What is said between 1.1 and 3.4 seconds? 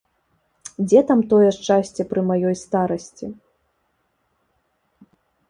там тое шчасце пры маёй старасці?